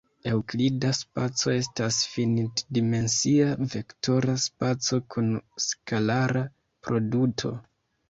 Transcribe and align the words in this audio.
Eŭklida 0.29 0.93
spaco 0.99 1.53
estas 1.55 1.99
finit-dimensia 2.15 3.53
vektora 3.77 4.41
spaco 4.49 5.03
kun 5.15 5.33
skalara 5.71 6.47
produto. 6.87 7.59